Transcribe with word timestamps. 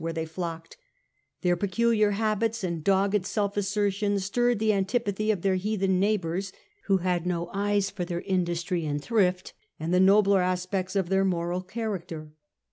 where 0.01 0.13
they 0.13 0.25
flocked; 0.25 0.77
their 1.41 1.55
peculiar 1.55 2.09
habits 2.17 2.63
and 2.63 2.83
dogged 2.83 3.23
self 3.23 3.55
assertion 3.55 4.17
stirred 4.19 4.57
the 4.57 4.73
antipathy 4.73 5.29
of 5.29 5.43
their 5.43 5.57
heathen 5.57 5.99
neighbours, 5.99 6.51
who 6.85 6.97
had 6.97 7.23
no 7.23 7.51
eyes 7.53 7.91
for 7.91 8.03
their 8.03 8.21
industry 8.21 8.83
and 8.83 9.03
thrift 9.03 9.53
and 9.79 9.93
the 9.93 9.99
nobler 9.99 10.41
aspects 10.41 10.95
of 10.95 11.09
their 11.09 11.23
moral 11.23 11.61
character. 11.61 12.31